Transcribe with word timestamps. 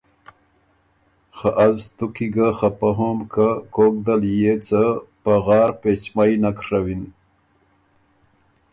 خه 1.37 1.49
از 1.65 1.77
تُو 1.95 2.05
کی 2.15 2.27
ګه 2.35 2.47
خپه 2.59 2.89
هوم 2.97 3.19
که 3.33 3.47
کوک 3.73 3.95
دل 4.05 4.21
يې 4.41 4.53
څۀ 4.67 4.83
پغار 5.23 5.69
پېچمئ 5.81 6.31
نک 6.43 6.57
ڒوِن۔ 6.67 7.03